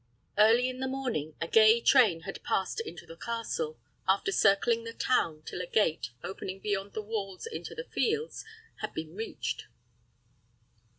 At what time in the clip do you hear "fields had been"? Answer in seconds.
7.85-9.13